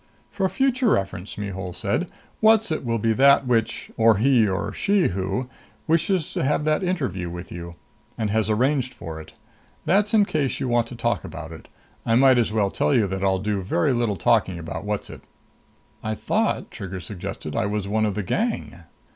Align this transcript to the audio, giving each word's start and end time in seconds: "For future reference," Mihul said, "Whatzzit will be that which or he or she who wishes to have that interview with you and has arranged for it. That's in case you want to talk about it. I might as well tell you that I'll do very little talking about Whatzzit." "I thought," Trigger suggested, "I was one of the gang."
"For 0.31 0.49
future 0.49 0.89
reference," 0.89 1.37
Mihul 1.37 1.73
said, 1.73 2.09
"Whatzzit 2.41 2.83
will 2.83 2.97
be 2.97 3.13
that 3.13 3.45
which 3.45 3.91
or 3.97 4.17
he 4.17 4.47
or 4.47 4.73
she 4.73 5.09
who 5.09 5.47
wishes 5.85 6.33
to 6.33 6.43
have 6.43 6.65
that 6.65 6.81
interview 6.81 7.29
with 7.29 7.51
you 7.51 7.75
and 8.17 8.31
has 8.31 8.49
arranged 8.49 8.95
for 8.95 9.21
it. 9.21 9.33
That's 9.85 10.11
in 10.15 10.25
case 10.25 10.59
you 10.59 10.67
want 10.67 10.87
to 10.87 10.95
talk 10.95 11.23
about 11.23 11.51
it. 11.51 11.67
I 12.03 12.15
might 12.15 12.39
as 12.39 12.51
well 12.51 12.71
tell 12.71 12.95
you 12.95 13.05
that 13.09 13.23
I'll 13.23 13.37
do 13.37 13.61
very 13.61 13.93
little 13.93 14.17
talking 14.17 14.57
about 14.57 14.85
Whatzzit." 14.85 15.21
"I 16.01 16.15
thought," 16.15 16.71
Trigger 16.71 16.99
suggested, 16.99 17.55
"I 17.55 17.67
was 17.67 17.87
one 17.87 18.07
of 18.07 18.15
the 18.15 18.23
gang." 18.23 18.79